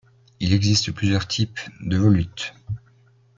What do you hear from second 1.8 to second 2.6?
de volutes.